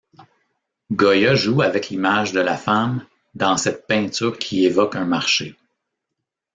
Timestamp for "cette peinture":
3.55-4.39